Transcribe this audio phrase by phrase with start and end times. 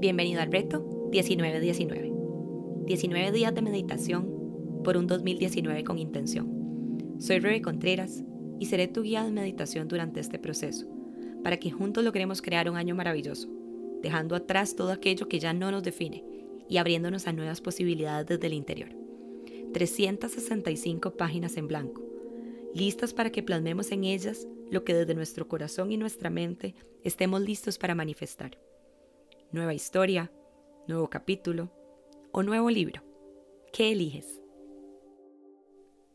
[0.00, 2.10] Bienvenido al reto 1919.
[2.86, 7.18] 19 días de meditación por un 2019 con intención.
[7.18, 8.24] Soy Rebe Contreras
[8.58, 10.86] y seré tu guía de meditación durante este proceso,
[11.44, 13.50] para que juntos logremos crear un año maravilloso,
[14.00, 16.24] dejando atrás todo aquello que ya no nos define
[16.66, 18.96] y abriéndonos a nuevas posibilidades desde el interior.
[19.74, 22.02] 365 páginas en blanco,
[22.74, 27.42] listas para que plasmemos en ellas lo que desde nuestro corazón y nuestra mente estemos
[27.42, 28.56] listos para manifestar
[29.52, 30.30] nueva historia,
[30.86, 31.72] nuevo capítulo
[32.32, 33.02] o nuevo libro.
[33.72, 34.40] ¿Qué eliges?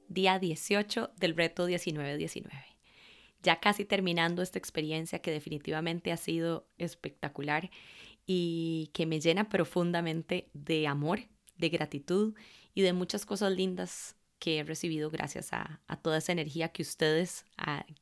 [0.07, 2.53] Día 18 del reto 1919.
[3.43, 7.69] Ya casi terminando esta experiencia que definitivamente ha sido espectacular
[8.25, 11.19] y que me llena profundamente de amor,
[11.57, 12.35] de gratitud
[12.73, 14.15] y de muchas cosas lindas
[14.47, 17.45] he recibido gracias a, toda esa energía que ustedes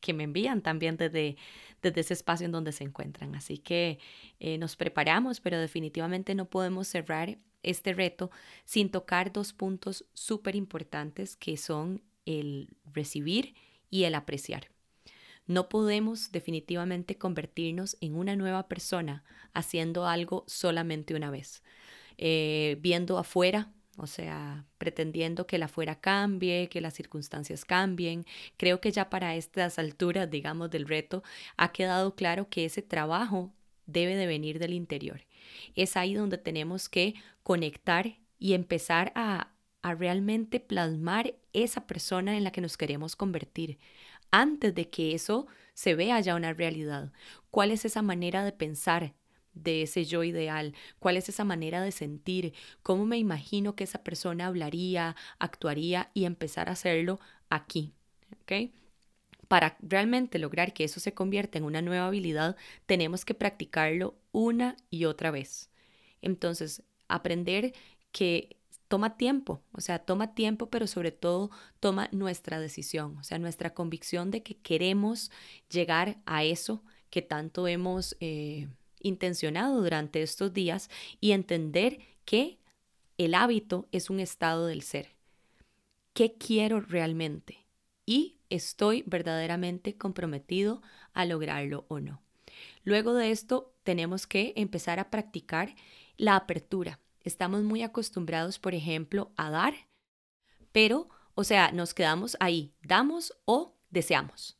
[0.01, 1.37] que me envían también desde,
[1.81, 3.35] desde ese espacio en donde se encuentran.
[3.35, 3.99] Así que
[4.39, 8.29] eh, nos preparamos, pero definitivamente no podemos cerrar este reto
[8.65, 13.55] sin tocar dos puntos súper importantes que son el recibir
[13.89, 14.69] y el apreciar.
[15.45, 19.23] No podemos definitivamente convertirnos en una nueva persona
[19.53, 21.63] haciendo algo solamente una vez,
[22.17, 28.25] eh, viendo afuera o sea, pretendiendo que la fuera cambie, que las circunstancias cambien.
[28.57, 31.23] Creo que ya para estas alturas, digamos, del reto,
[31.57, 33.53] ha quedado claro que ese trabajo
[33.85, 35.25] debe de venir del interior.
[35.75, 42.43] Es ahí donde tenemos que conectar y empezar a, a realmente plasmar esa persona en
[42.43, 43.79] la que nos queremos convertir
[44.31, 47.11] antes de que eso se vea ya una realidad.
[47.51, 49.13] ¿Cuál es esa manera de pensar,
[49.53, 54.03] de ese yo ideal, cuál es esa manera de sentir, cómo me imagino que esa
[54.03, 57.93] persona hablaría, actuaría y empezar a hacerlo aquí.
[58.41, 58.71] ¿ok?
[59.47, 64.75] Para realmente lograr que eso se convierta en una nueva habilidad, tenemos que practicarlo una
[64.89, 65.69] y otra vez.
[66.21, 67.73] Entonces, aprender
[68.11, 68.57] que
[68.87, 73.73] toma tiempo, o sea, toma tiempo, pero sobre todo toma nuestra decisión, o sea, nuestra
[73.73, 75.31] convicción de que queremos
[75.69, 78.15] llegar a eso que tanto hemos...
[78.19, 78.67] Eh,
[79.03, 80.89] intencionado durante estos días
[81.21, 82.57] y entender que
[83.17, 85.15] el hábito es un estado del ser.
[86.13, 87.65] ¿Qué quiero realmente?
[88.05, 90.81] Y estoy verdaderamente comprometido
[91.13, 92.21] a lograrlo o no.
[92.83, 95.75] Luego de esto, tenemos que empezar a practicar
[96.17, 96.99] la apertura.
[97.21, 99.73] Estamos muy acostumbrados, por ejemplo, a dar,
[100.71, 104.57] pero, o sea, nos quedamos ahí, damos o deseamos,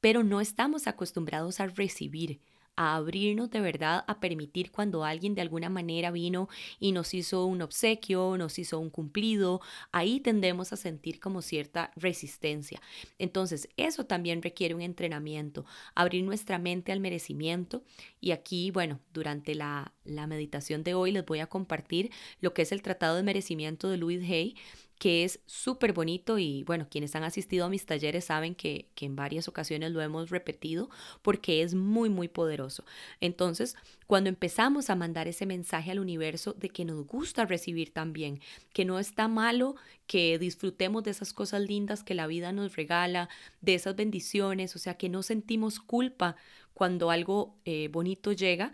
[0.00, 2.40] pero no estamos acostumbrados a recibir
[2.76, 6.48] a abrirnos de verdad, a permitir cuando alguien de alguna manera vino
[6.80, 9.60] y nos hizo un obsequio, nos hizo un cumplido,
[9.92, 12.80] ahí tendemos a sentir como cierta resistencia.
[13.18, 15.64] Entonces, eso también requiere un entrenamiento,
[15.94, 17.82] abrir nuestra mente al merecimiento.
[18.20, 22.10] Y aquí, bueno, durante la, la meditación de hoy les voy a compartir
[22.40, 24.56] lo que es el Tratado de Merecimiento de Louis Hay
[24.98, 29.06] que es súper bonito y bueno, quienes han asistido a mis talleres saben que, que,
[29.06, 30.88] en varias ocasiones lo hemos repetido
[31.22, 32.84] porque es muy, muy poderoso.
[33.20, 38.40] Entonces, cuando empezamos a mandar ese mensaje al universo de que nos gusta recibir también,
[38.72, 39.74] que no está malo
[40.06, 43.28] que disfrutemos de esas cosas lindas que la vida nos regala,
[43.60, 46.36] de esas bendiciones, o sea, que no sentimos culpa
[46.74, 48.72] cuando algo eh, bonito llega,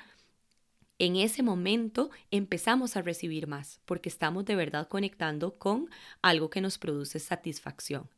[1.00, 5.88] en ese momento empezamos a recibir más porque estamos de verdad conectando con
[6.20, 8.08] algo que nos produce satisfacción.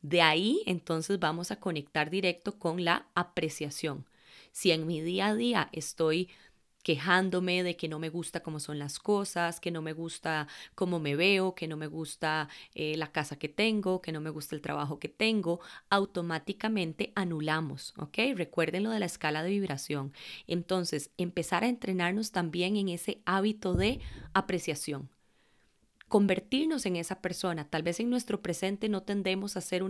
[0.00, 4.06] De ahí entonces vamos a conectar directo con la apreciación.
[4.52, 6.30] Si en mi día a día estoy
[6.82, 10.98] quejándome de que no me gusta cómo son las cosas, que no me gusta cómo
[10.98, 14.54] me veo, que no me gusta eh, la casa que tengo, que no me gusta
[14.54, 18.18] el trabajo que tengo, automáticamente anulamos, ¿ok?
[18.34, 20.12] Recuerden lo de la escala de vibración.
[20.46, 24.00] Entonces, empezar a entrenarnos también en ese hábito de
[24.32, 25.10] apreciación
[26.08, 27.70] convertirnos en esa persona.
[27.70, 29.84] Tal vez en nuestro presente no tendemos a ser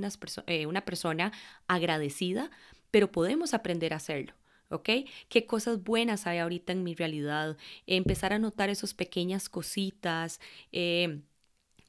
[0.47, 1.33] eh, una persona
[1.67, 2.51] agradecida,
[2.91, 4.35] pero podemos aprender a hacerlo.
[4.71, 4.89] ¿Ok?
[5.29, 7.57] ¿Qué cosas buenas hay ahorita en mi realidad?
[7.87, 10.41] Empezar a notar esas pequeñas cositas,
[10.73, 11.21] eh,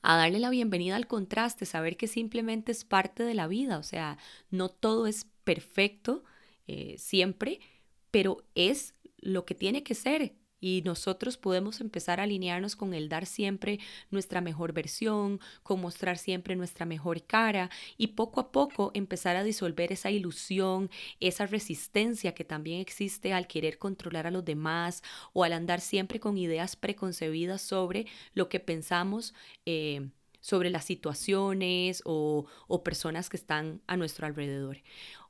[0.04, 3.84] a darle la bienvenida al contraste, saber que simplemente es parte de la vida, o
[3.84, 4.18] sea,
[4.50, 6.24] no todo es perfecto
[6.68, 7.60] eh, siempre,
[8.12, 13.10] pero es lo que tiene que ser y nosotros podemos empezar a alinearnos con el
[13.10, 13.80] dar siempre
[14.12, 19.44] nuestra mejor versión, con mostrar siempre nuestra mejor cara y poco a poco empezar a
[19.44, 25.04] disolver esa ilusión, esa resistencia que también existe al querer controlar a los demás
[25.34, 29.34] o al andar siempre con ideas preconcebidas sobre lo que pensamos.
[29.66, 30.10] Eh,
[30.44, 34.82] sobre las situaciones o, o personas que están a nuestro alrededor.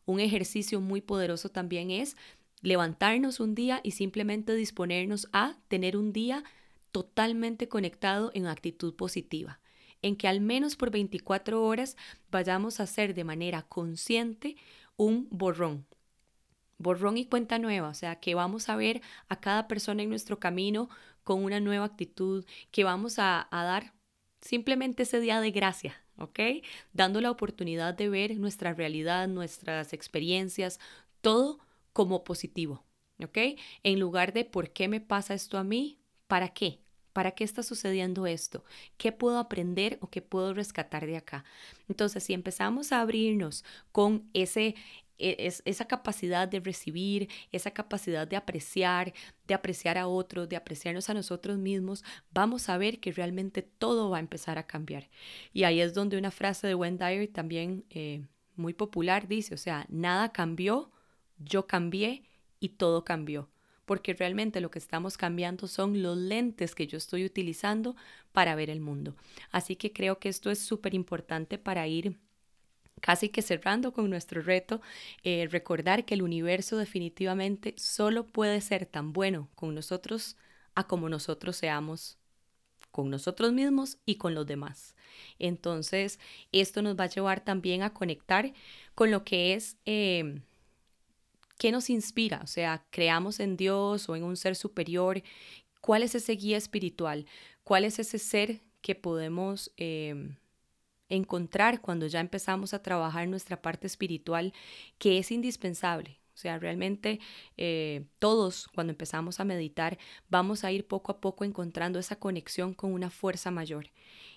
[0.06, 2.16] Un ejercicio muy poderoso también es
[2.62, 6.44] levantarnos un día y simplemente disponernos a tener un día
[6.92, 9.60] totalmente conectado en actitud positiva,
[10.02, 11.98] en que al menos por 24 horas
[12.30, 14.56] vayamos a hacer de manera consciente
[14.98, 15.86] un borrón.
[16.78, 20.40] Borrón y cuenta nueva, o sea, que vamos a ver a cada persona en nuestro
[20.40, 20.90] camino
[21.24, 23.94] con una nueva actitud, que vamos a, dar
[24.42, 26.40] simplemente ese día de gracia, ¿ok?
[26.94, 30.80] Dando la oportunidad de ver nuestra realidad, nuestras experiencias,
[31.22, 31.60] todo
[31.94, 32.84] como positivo,
[33.24, 33.38] ¿ok?
[33.84, 36.00] En lugar de ¿por qué me pasa esto a mí?
[36.28, 36.80] ¿Para qué?
[37.14, 38.64] ¿Para qué está sucediendo esto?
[38.98, 41.44] ¿Qué puedo aprender o qué puedo rescatar de acá?
[41.90, 44.76] Entonces, si empezamos a abrirnos con ese,
[45.18, 49.14] e, esa capacidad de recibir, esa capacidad de apreciar,
[49.46, 54.10] de apreciar a otros, de apreciarnos a nosotros mismos, vamos a ver que realmente todo
[54.10, 55.10] va a empezar a cambiar.
[55.54, 59.58] Y ahí es donde una frase de Wendy Dyer también eh, muy popular dice, o
[59.58, 60.92] sea, nada cambió,
[61.44, 62.24] yo cambié
[62.60, 63.50] y todo cambió
[63.92, 67.98] porque realmente lo que estamos cambiando son los lentes que yo estoy utilizando
[68.32, 69.18] para ver el mundo.
[69.52, 72.18] Así que creo que esto es súper importante para ir
[73.02, 74.82] casi que cerrando con nuestro reto,
[75.24, 80.38] eh, recordar que el universo definitivamente solo puede ser tan bueno con nosotros
[80.74, 82.18] a como nosotros seamos
[82.92, 84.96] con nosotros mismos y con los demás.
[85.40, 86.20] Entonces,
[86.52, 88.54] esto nos va a llevar también a conectar
[88.96, 90.42] con lo que es eh,
[91.62, 92.42] ¿Qué nos inspira?
[92.44, 95.22] O sea, creamos en Dios o en un ser superior.
[95.80, 97.28] ¿Cuál es ese guía espiritual?
[97.64, 100.38] ¿Cuál es ese ser que podemos em,
[101.08, 104.54] encontrar cuando ya empezamos a trabajar nuestra parte espiritual
[104.98, 106.20] que es indispensable?
[106.34, 107.20] O sea, realmente
[107.58, 110.00] eh, todos cuando empezamos a meditar
[110.30, 113.92] vamos a ir poco a poco encontrando esa conexión con una fuerza mayor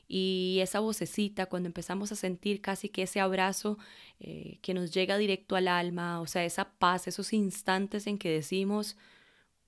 [0.08, 3.78] y esa vocecita, cuando empezamos a sentir casi que ese abrazo
[4.20, 8.30] eh, que nos llega directo al alma, o sea, esa paz, esos instantes en que
[8.30, 8.96] decimos,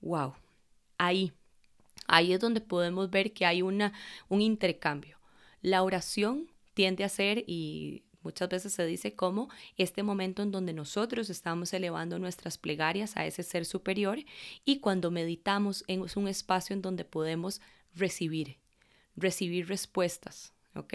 [0.01, 0.33] wow,
[0.97, 1.33] ahí,
[2.07, 3.93] ahí es donde podemos ver que hay una,
[4.29, 5.17] un intercambio.
[5.61, 10.73] La oración tiende a ser, y muchas veces se dice como este momento en donde
[10.73, 14.19] nosotros estamos elevando nuestras plegarias a ese ser superior
[14.65, 17.61] y cuando meditamos es un espacio en donde podemos
[17.95, 18.57] recibir,
[19.17, 20.53] recibir respuestas.
[20.75, 20.93] ¿Ok?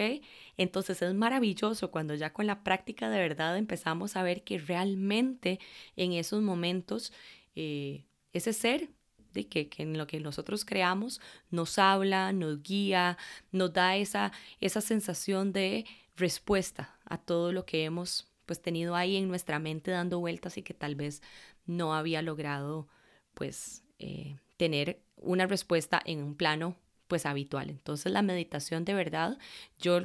[0.55, 5.59] Entonces es maravilloso cuando ya con la práctica de verdad empezamos a ver que realmente
[5.97, 7.11] en esos momentos
[7.55, 8.89] eh, ese ser
[9.33, 13.17] de que, en lo que nosotros creamos nos habla, nos guía,
[13.51, 14.31] nos da esa,
[14.61, 15.85] esa sensación de
[16.15, 20.63] respuesta a todo lo que hemos pues tenido ahí en nuestra mente dando vueltas y
[20.63, 21.21] que tal vez
[21.65, 22.87] no había logrado
[23.33, 26.75] pues eh, tener una respuesta en un plano
[27.13, 27.69] pues habitual.
[27.69, 29.37] Entonces la meditación de verdad,
[29.77, 30.01] yo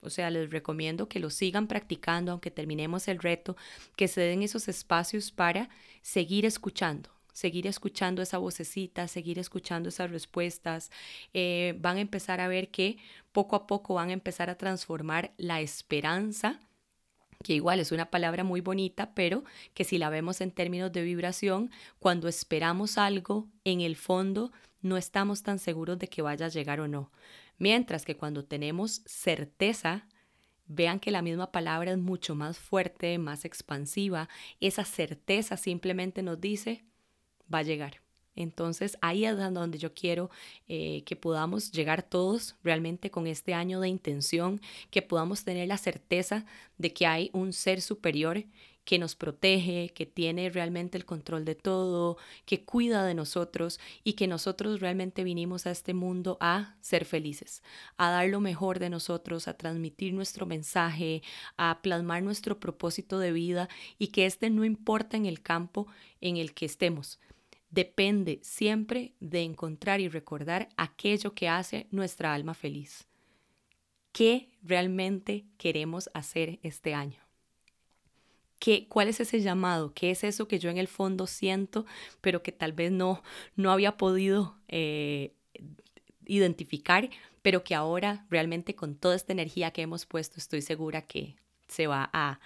[0.00, 3.56] o sea, les recomiendo que lo sigan practicando, aunque terminemos el reto,
[3.94, 5.68] que se den esos espacios para
[6.02, 10.90] seguir escuchando, seguir escuchando esa vocecita, seguir escuchando esas respuestas.
[11.32, 12.96] Eh, van a empezar a ver que
[13.30, 16.58] poco a poco van a empezar a transformar la esperanza
[17.44, 21.02] que igual es una palabra muy bonita, pero que si la vemos en términos de
[21.02, 21.70] vibración,
[22.00, 26.80] cuando esperamos algo, en el fondo no estamos tan seguros de que vaya a llegar
[26.80, 27.10] o no.
[27.58, 30.06] Mientras que cuando tenemos certeza,
[30.66, 34.28] vean que la misma palabra es mucho más fuerte, más expansiva.
[34.60, 36.84] Esa certeza simplemente nos dice,
[37.52, 38.00] va a llegar.
[38.38, 40.30] Entonces ahí es donde yo quiero
[40.68, 45.76] eh, que podamos llegar todos realmente con este año de intención, que podamos tener la
[45.76, 46.46] certeza
[46.78, 48.44] de que hay un ser superior
[48.84, 52.16] que nos protege, que tiene realmente el control de todo,
[52.46, 57.62] que cuida de nosotros y que nosotros realmente vinimos a este mundo a ser felices,
[57.96, 61.22] a dar lo mejor de nosotros, a transmitir nuestro mensaje,
[61.56, 63.68] a plasmar nuestro propósito de vida
[63.98, 65.88] y que este no importa en el campo
[66.20, 67.18] en el que estemos.
[67.70, 73.06] Depende siempre de encontrar y recordar aquello que hace nuestra alma feliz.
[74.12, 77.28] ¿Qué realmente queremos hacer este año?
[78.88, 79.94] ¿Cuál es ese llamado?
[79.94, 81.86] ¿Qué es eso que yo en el fondo siento,
[82.20, 83.22] pero que tal vez no,
[83.56, 85.32] no había podido eh,
[86.26, 87.08] identificar,
[87.40, 91.36] pero que ahora realmente con toda esta energía que hemos puesto estoy segura que
[91.68, 92.40] se va a,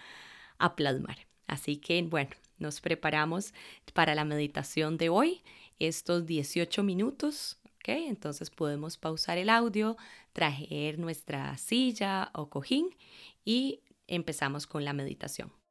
[0.58, 1.26] a plasmar?
[1.46, 3.54] Así que bueno, nos preparamos
[3.92, 5.42] para la meditación de hoy,
[5.78, 7.58] estos 18 minutos.
[7.76, 7.88] ¿ok?
[7.88, 9.96] Entonces podemos pausar el audio,
[10.32, 12.94] traer nuestra silla o cojín
[13.44, 15.61] y empezamos con la meditación.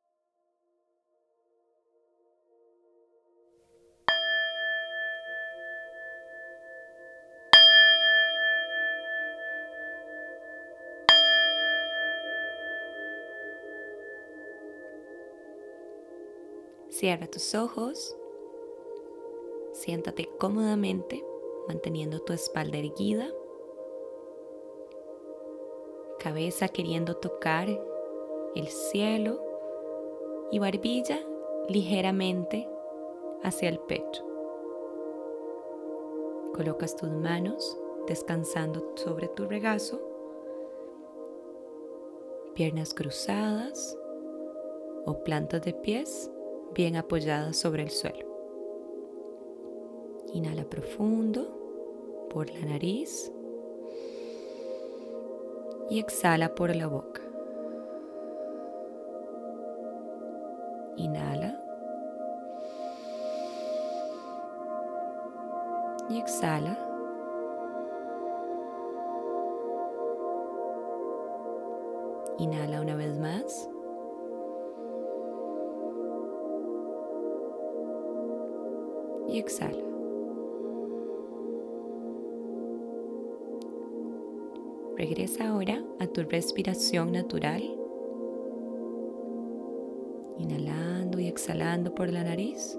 [17.02, 18.16] Cierra tus ojos.
[19.74, 21.26] Siéntate cómodamente,
[21.68, 23.28] manteniendo tu espalda erguida,
[26.20, 27.70] cabeza queriendo tocar
[28.54, 29.44] el cielo
[30.52, 31.20] y barbilla
[31.68, 32.70] ligeramente
[33.42, 34.24] hacia el pecho.
[36.54, 40.00] Colocas tus manos descansando sobre tu regazo,
[42.54, 43.98] piernas cruzadas
[45.08, 46.30] o plantas de pies
[46.74, 48.28] bien apoyadas sobre el suelo.
[50.34, 53.32] Inhala profundo por la nariz
[55.90, 57.22] y exhala por la boca.
[60.96, 61.58] Inhala.
[66.10, 66.78] Y exhala.
[72.38, 72.81] Inhala
[79.42, 79.92] exhala.
[84.98, 87.64] Regresa ahora a tu respiración natural.
[90.38, 92.78] Inhalando y exhalando por la nariz.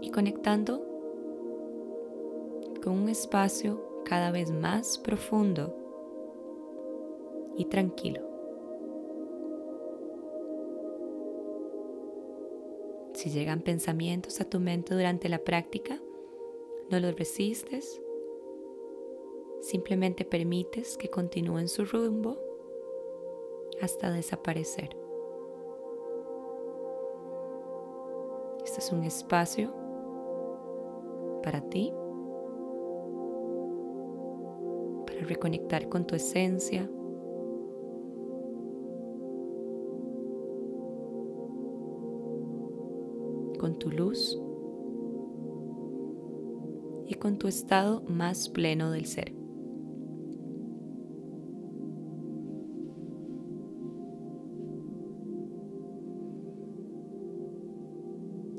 [0.00, 0.82] Y conectando
[2.82, 5.74] con un espacio cada vez más profundo
[7.56, 8.27] y tranquilo.
[13.18, 16.00] Si llegan pensamientos a tu mente durante la práctica,
[16.88, 18.00] no los resistes,
[19.60, 22.38] simplemente permites que continúen su rumbo
[23.82, 24.96] hasta desaparecer.
[28.64, 29.74] Este es un espacio
[31.42, 31.92] para ti,
[35.06, 36.88] para reconectar con tu esencia,
[43.90, 44.38] luz
[47.06, 49.34] y con tu estado más pleno del ser.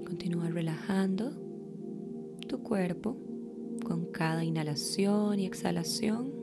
[0.05, 1.31] Continúa relajando
[2.47, 3.17] tu cuerpo
[3.85, 6.38] con cada inhalación y exhalación.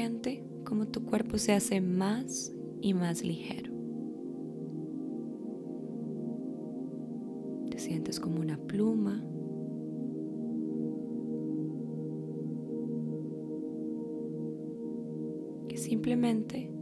[0.00, 3.70] Siente como tu cuerpo se hace más y más ligero.
[7.70, 9.22] Te sientes como una pluma.
[15.68, 16.72] Que simplemente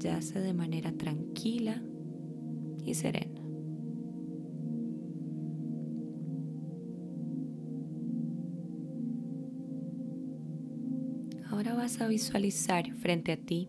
[0.00, 1.80] yace de manera tranquila
[2.84, 3.31] y serena.
[11.52, 13.68] Ahora vas a visualizar frente a ti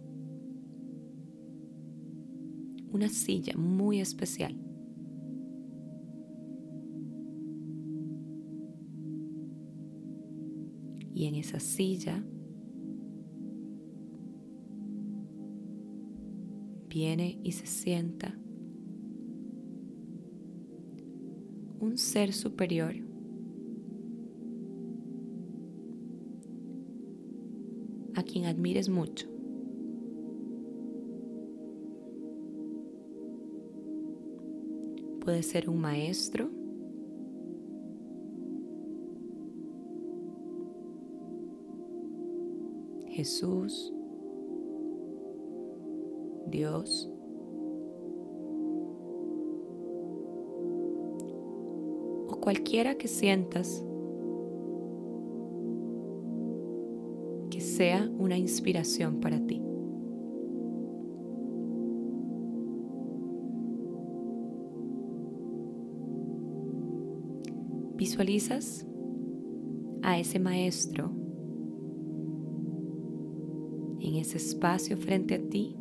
[2.94, 4.56] una silla muy especial.
[11.13, 12.24] Y en esa silla
[16.88, 18.34] viene y se sienta
[21.82, 23.12] un ser superior
[28.15, 29.27] a quien admires mucho.
[35.24, 36.50] Puede ser un maestro,
[43.08, 43.93] Jesús,
[46.48, 47.10] Dios,
[52.27, 53.86] o cualquiera que sientas
[57.75, 59.62] sea una inspiración para ti.
[67.96, 68.86] Visualizas
[70.01, 71.12] a ese maestro
[74.00, 75.75] en ese espacio frente a ti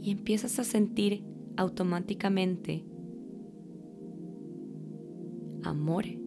[0.00, 1.22] y empiezas a sentir
[1.56, 2.84] automáticamente
[5.62, 6.17] amor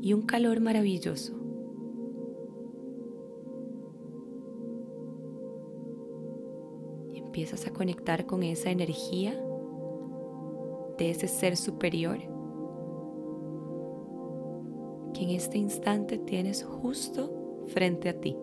[0.00, 1.34] y un calor maravilloso.
[7.12, 9.32] Y empiezas a conectar con esa energía
[10.98, 12.18] de ese ser superior
[15.14, 18.36] que en este instante tienes justo frente a ti.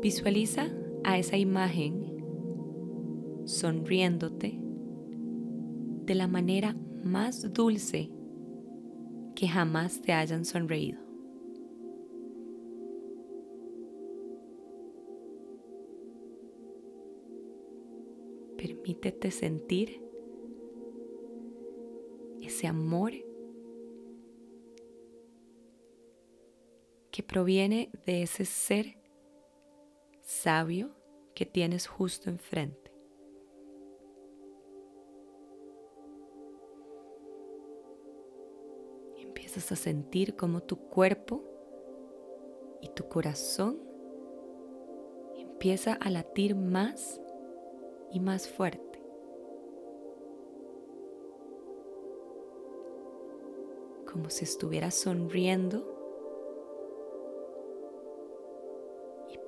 [0.00, 0.68] Visualiza
[1.04, 2.18] a esa imagen
[3.44, 4.58] sonriéndote
[6.04, 8.10] de la manera más dulce
[9.34, 10.98] que jamás te hayan sonreído.
[18.56, 20.02] Permítete sentir
[22.40, 23.12] ese amor
[27.10, 28.97] que proviene de ese ser
[30.28, 30.90] sabio
[31.34, 32.92] que tienes justo enfrente.
[39.16, 41.42] Empiezas a sentir como tu cuerpo
[42.82, 43.80] y tu corazón
[45.34, 47.22] empieza a latir más
[48.12, 49.02] y más fuerte.
[54.12, 55.97] Como si estuvieras sonriendo.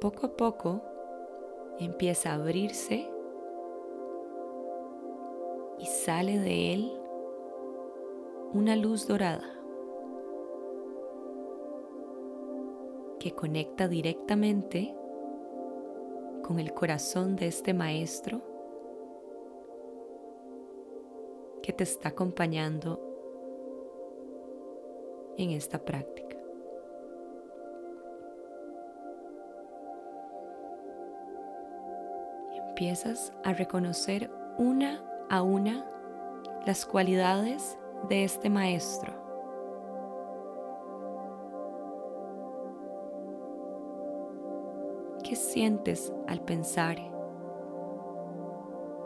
[0.00, 0.80] Poco a poco
[1.78, 3.06] empieza a abrirse
[5.78, 6.92] y sale de él
[8.54, 9.44] una luz dorada
[13.18, 14.96] que conecta directamente
[16.42, 18.40] con el corazón de este maestro
[21.62, 22.98] que te está acompañando
[25.36, 26.29] en esta práctica.
[32.70, 35.84] Empiezas a reconocer una a una
[36.66, 39.12] las cualidades de este maestro.
[45.22, 46.96] ¿Qué sientes al pensar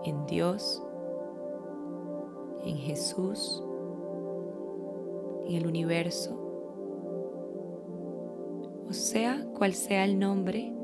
[0.04, 0.82] en Dios
[2.64, 3.62] en Jesús,
[5.46, 6.40] en el universo,
[8.88, 10.74] o sea cual sea el nombre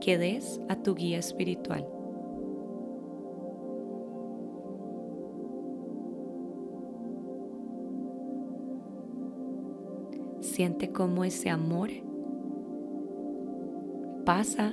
[0.00, 1.93] que des a tu guía espiritual.
[10.54, 11.90] Siente cómo ese amor
[14.24, 14.72] pasa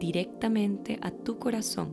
[0.00, 1.90] directamente a tu corazón.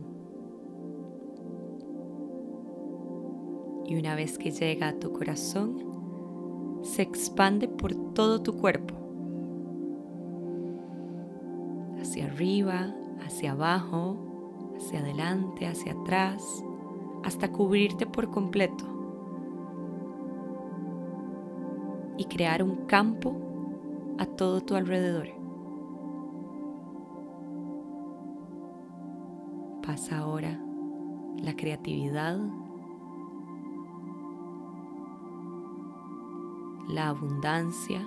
[3.86, 8.94] Y una vez que llega a tu corazón, se expande por todo tu cuerpo,
[12.00, 12.92] hacia arriba,
[13.24, 16.42] hacia abajo, hacia adelante, hacia atrás,
[17.22, 18.95] hasta cubrirte por completo
[22.18, 23.36] y crear un campo
[24.18, 25.28] a todo tu alrededor.
[29.82, 30.60] Pasa ahora
[31.42, 32.38] la creatividad
[36.88, 38.00] la abundancia,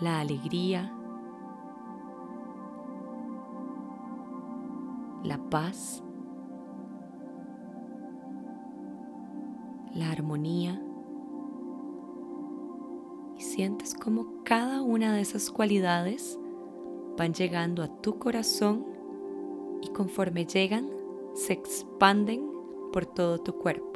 [0.00, 0.92] la alegría,
[5.22, 6.02] la paz,
[9.94, 10.82] la armonía
[13.38, 16.38] y sientes como cada una de esas cualidades
[17.16, 18.84] van llegando a tu corazón
[19.82, 20.90] y conforme llegan
[21.34, 22.50] se expanden
[22.92, 23.92] por todo tu cuerpo.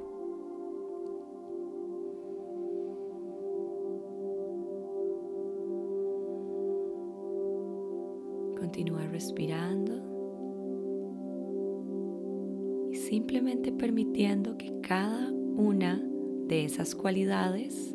[8.58, 9.94] Continúa respirando
[12.90, 16.00] y simplemente permitiendo que cada una
[16.46, 17.92] de esas cualidades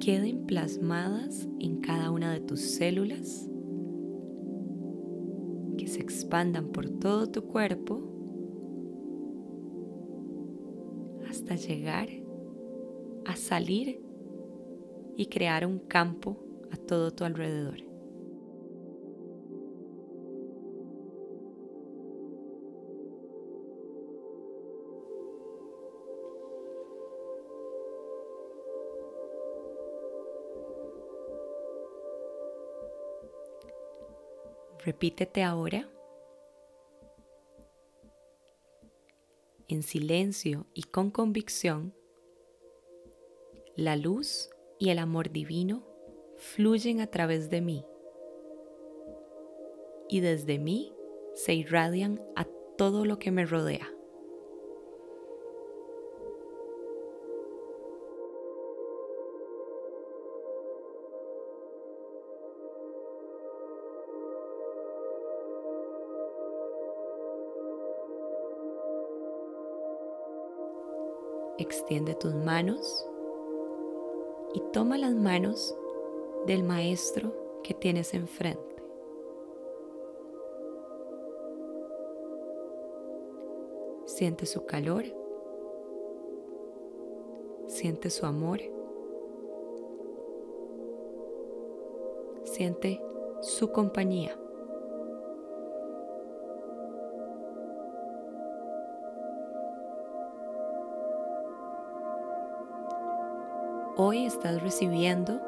[0.00, 3.48] queden plasmadas en cada una de tus células,
[5.78, 8.02] que se expandan por todo tu cuerpo
[11.26, 12.10] hasta llegar
[13.24, 14.02] a salir
[15.16, 16.36] y crear un campo
[16.70, 17.85] a todo tu alrededor.
[34.86, 35.90] Repítete ahora
[39.66, 41.92] en silencio y con convicción,
[43.74, 45.82] la luz y el amor divino
[46.36, 47.84] fluyen a través de mí
[50.08, 50.94] y desde mí
[51.34, 52.44] se irradian a
[52.78, 53.95] todo lo que me rodea.
[71.66, 73.04] Extiende tus manos
[74.54, 75.76] y toma las manos
[76.46, 77.32] del maestro
[77.64, 78.76] que tienes enfrente.
[84.04, 85.02] Siente su calor,
[87.66, 88.60] siente su amor,
[92.44, 93.02] siente
[93.40, 94.38] su compañía.
[104.26, 105.40] Estás recibiendo.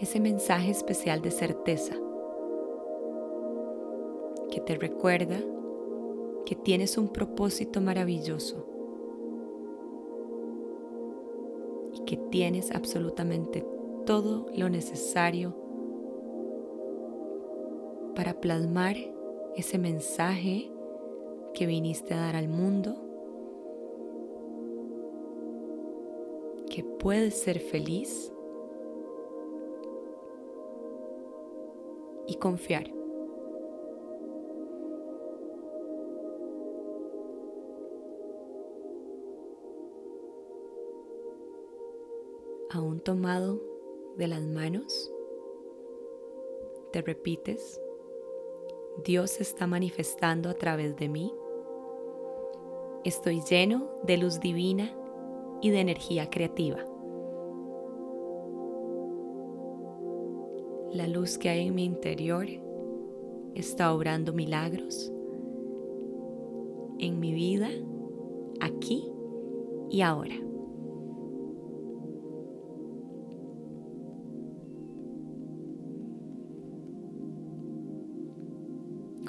[0.00, 1.94] Ese mensaje especial de certeza
[4.50, 5.36] que te recuerda
[6.44, 8.66] que tienes un propósito maravilloso
[11.92, 13.64] y que tienes absolutamente
[14.06, 15.54] todo lo necesario
[18.16, 18.96] para plasmar
[19.54, 20.72] ese mensaje
[21.58, 22.94] que viniste a dar al mundo,
[26.70, 28.32] que puedes ser feliz
[32.28, 32.88] y confiar.
[42.70, 43.60] Aún tomado
[44.16, 45.12] de las manos,
[46.92, 47.80] te repites,
[49.04, 51.34] Dios está manifestando a través de mí.
[53.04, 54.90] Estoy lleno de luz divina
[55.62, 56.78] y de energía creativa.
[60.92, 62.46] La luz que hay en mi interior
[63.54, 65.12] está obrando milagros
[66.98, 67.68] en mi vida,
[68.60, 69.04] aquí
[69.90, 70.34] y ahora.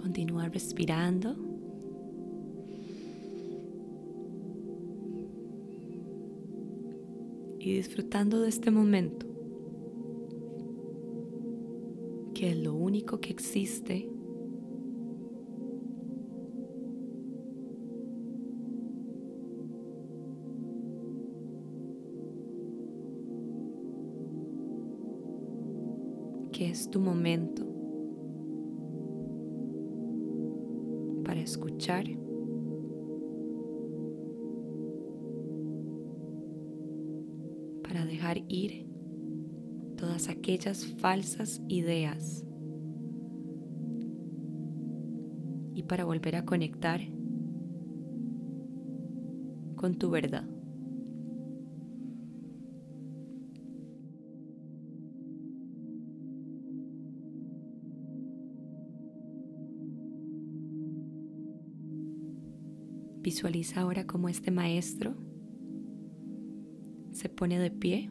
[0.02, 1.49] Continúa respirando.
[7.60, 9.28] Y disfrutando de este momento,
[12.34, 14.10] que es lo único que existe
[26.60, 27.66] que es tu momento
[31.24, 32.19] para escuchar.
[38.20, 38.86] Dejar ir
[39.96, 42.44] todas aquellas falsas ideas
[45.74, 47.00] y para volver a conectar
[49.78, 50.44] con tu verdad.
[63.22, 65.29] Visualiza ahora cómo este maestro
[67.20, 68.10] se pone de pie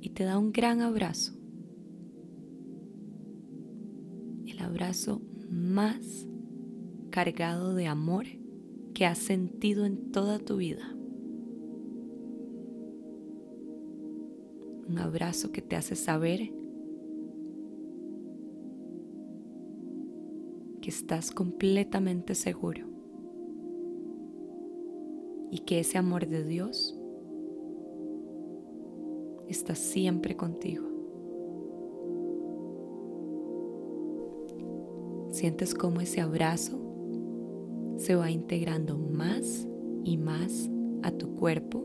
[0.00, 1.34] y te da un gran abrazo.
[4.46, 6.26] El abrazo más
[7.10, 8.26] cargado de amor
[8.94, 10.94] que has sentido en toda tu vida.
[14.88, 16.50] Un abrazo que te hace saber
[20.88, 22.97] estás completamente seguro
[25.50, 26.98] y que ese amor de Dios
[29.48, 30.86] está siempre contigo.
[35.30, 36.78] Sientes cómo ese abrazo
[37.96, 39.66] se va integrando más
[40.04, 40.70] y más
[41.02, 41.84] a tu cuerpo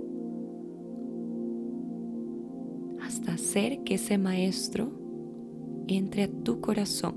[3.02, 4.92] hasta hacer que ese maestro
[5.88, 7.16] entre a tu corazón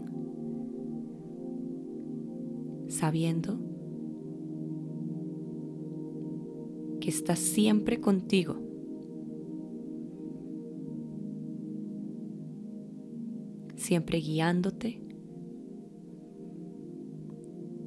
[2.88, 3.65] sabiendo
[7.08, 8.56] está siempre contigo.
[13.76, 15.00] Siempre guiándote,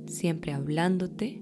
[0.06, 1.42] siempre hablándote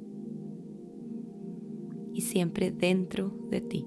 [2.14, 3.86] y siempre dentro de ti.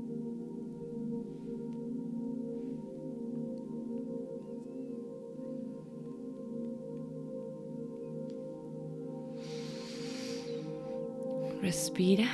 [11.61, 12.27] Respira.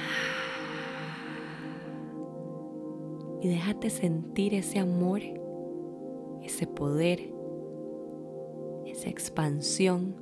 [3.46, 5.20] Y déjate sentir ese amor,
[6.42, 7.32] ese poder,
[8.86, 10.16] esa expansión.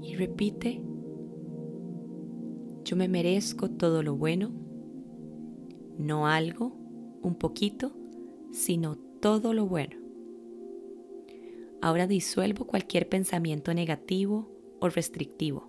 [0.00, 0.80] Y repite,
[2.84, 4.50] yo me merezco todo lo bueno,
[5.98, 6.72] no algo,
[7.20, 7.92] un poquito,
[8.50, 9.98] sino todo lo bueno.
[11.82, 14.48] Ahora disuelvo cualquier pensamiento negativo
[14.80, 15.67] o restrictivo.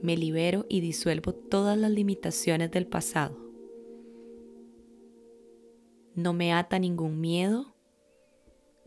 [0.00, 3.36] Me libero y disuelvo todas las limitaciones del pasado.
[6.14, 7.74] No me ata ningún miedo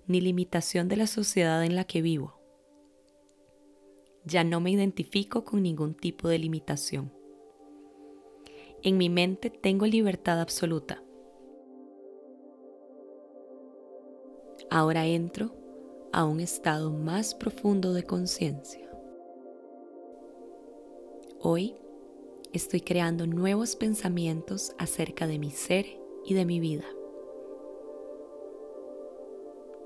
[0.07, 2.39] ni limitación de la sociedad en la que vivo.
[4.25, 7.11] Ya no me identifico con ningún tipo de limitación.
[8.83, 11.03] En mi mente tengo libertad absoluta.
[14.69, 15.55] Ahora entro
[16.13, 18.90] a un estado más profundo de conciencia.
[21.43, 21.75] Hoy
[22.53, 25.87] estoy creando nuevos pensamientos acerca de mi ser
[26.23, 26.85] y de mi vida.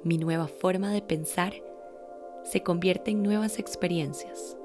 [0.03, 1.53] Mi nueva forma de pensar
[2.43, 4.57] se convierte en nuevas experiencias.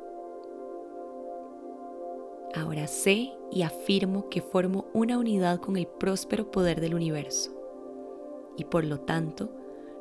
[2.57, 7.53] Ahora sé y afirmo que formo una unidad con el próspero poder del universo
[8.57, 9.49] y por lo tanto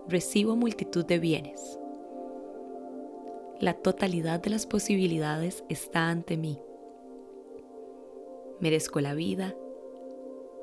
[0.08, 1.80] recibo multitud de bienes.
[3.60, 6.60] La totalidad de las posibilidades está ante mí.
[8.62, 9.56] Merezco la vida,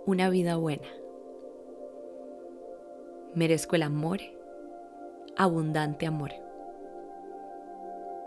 [0.05, 0.87] una vida buena.
[3.35, 4.19] Merezco el amor,
[5.35, 6.33] abundante amor.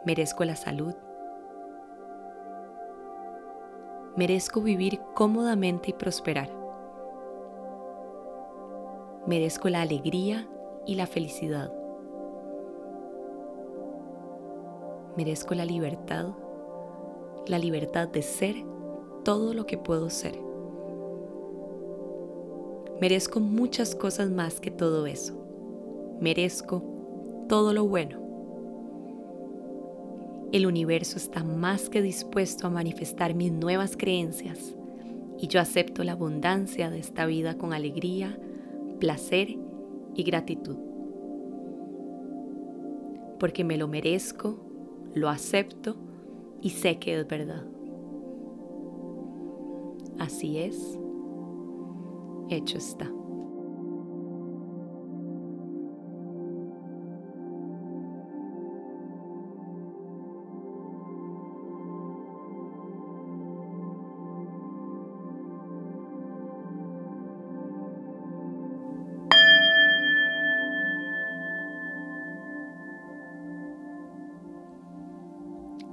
[0.07, 0.95] Merezco la salud.
[4.15, 6.49] Merezco vivir cómodamente y prosperar.
[9.27, 10.49] Merezco la alegría
[10.87, 11.71] y la felicidad.
[15.15, 16.29] Merezco la libertad,
[17.45, 18.55] la libertad de ser
[19.23, 20.39] todo lo que puedo ser.
[23.01, 25.33] Merezco muchas cosas más que todo eso.
[26.19, 26.83] Merezco
[27.47, 28.19] todo lo bueno.
[30.51, 34.75] El universo está más que dispuesto a manifestar mis nuevas creencias
[35.37, 38.37] y yo acepto la abundancia de esta vida con alegría,
[38.99, 39.57] placer
[40.15, 40.75] y gratitud.
[43.39, 44.59] Porque me lo merezco,
[45.13, 45.95] lo acepto
[46.61, 47.63] y sé que es verdad.
[50.19, 50.99] Así es,
[52.49, 53.09] hecho está.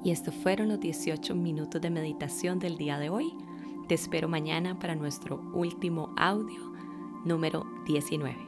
[0.07, 3.35] Y estos fueron los 18 minutos de meditación del día de hoy.
[3.87, 6.73] Te espero mañana para nuestro último audio
[7.25, 8.46] número 19.